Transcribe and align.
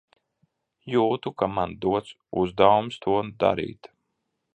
Jūtu, 0.93 1.31
ka 1.41 1.49
man 1.57 1.75
dots 1.85 2.15
uzdevums 2.45 2.97
to 3.05 3.15
darīt. 3.45 3.91